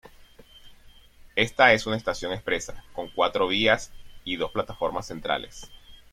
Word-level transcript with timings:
Esta 1.35 1.73
es 1.73 1.85
una 1.85 1.95
estación 1.95 2.33
expresa, 2.33 2.83
con 2.93 3.09
cuatro 3.09 3.47
vías 3.47 3.91
y 4.23 4.35
dos 4.37 4.49
plataformas 4.51 5.05
centrales. 5.05 5.69